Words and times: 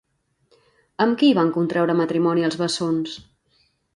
Amb 1.05 1.19
qui 1.19 1.29
van 1.41 1.51
contreure 1.59 1.97
matrimoni 2.01 2.47
els 2.49 2.59
bessons? 2.63 3.17